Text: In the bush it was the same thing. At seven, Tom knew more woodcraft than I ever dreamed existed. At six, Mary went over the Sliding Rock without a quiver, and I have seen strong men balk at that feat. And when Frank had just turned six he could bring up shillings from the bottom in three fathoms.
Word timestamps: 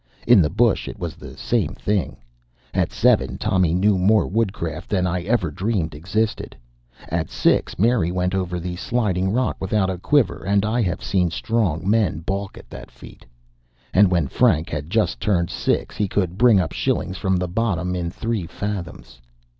In 0.25 0.41
the 0.41 0.49
bush 0.49 0.87
it 0.87 0.97
was 0.97 1.13
the 1.15 1.37
same 1.37 1.75
thing. 1.75 2.17
At 2.73 2.91
seven, 2.91 3.37
Tom 3.37 3.61
knew 3.61 3.99
more 3.99 4.25
woodcraft 4.25 4.89
than 4.89 5.05
I 5.05 5.21
ever 5.21 5.51
dreamed 5.51 5.93
existed. 5.93 6.55
At 7.09 7.29
six, 7.29 7.77
Mary 7.77 8.11
went 8.11 8.33
over 8.33 8.59
the 8.59 8.75
Sliding 8.77 9.31
Rock 9.31 9.57
without 9.59 9.91
a 9.91 9.99
quiver, 9.99 10.43
and 10.43 10.65
I 10.65 10.81
have 10.81 11.03
seen 11.03 11.29
strong 11.29 11.87
men 11.87 12.21
balk 12.21 12.57
at 12.57 12.67
that 12.71 12.89
feat. 12.89 13.27
And 13.93 14.09
when 14.09 14.27
Frank 14.27 14.71
had 14.71 14.89
just 14.89 15.19
turned 15.19 15.51
six 15.51 15.97
he 15.97 16.07
could 16.07 16.35
bring 16.35 16.59
up 16.59 16.71
shillings 16.71 17.17
from 17.17 17.37
the 17.37 17.47
bottom 17.47 17.95
in 17.95 18.09
three 18.09 18.47
fathoms. 18.47 19.21